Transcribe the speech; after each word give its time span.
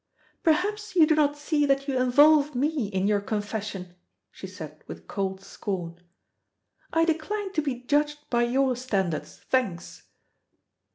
"Perhaps 0.41 0.95
you 0.95 1.05
do 1.05 1.13
not 1.13 1.37
see 1.37 1.67
that 1.67 1.87
you 1.87 1.95
involve 1.99 2.55
me 2.55 2.87
in 2.87 3.05
your 3.05 3.21
confession," 3.21 3.93
she 4.31 4.47
said 4.47 4.83
with 4.87 5.07
cold 5.07 5.41
scorn. 5.41 5.99
"I 6.91 7.05
decline 7.05 7.53
to 7.53 7.61
be 7.61 7.81
judged 7.83 8.27
by 8.31 8.45
your 8.45 8.75
standards, 8.75 9.37
thanks." 9.51 10.01